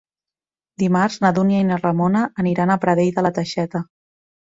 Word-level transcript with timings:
Dimarts 0.83 1.17
na 1.25 1.29
Dúnia 1.39 1.59
i 1.63 1.67
na 1.67 1.77
Ramona 1.81 2.21
aniran 2.45 2.73
a 2.73 2.79
Pradell 2.87 3.13
de 3.19 3.25
la 3.27 3.33
Teixeta. 3.37 3.83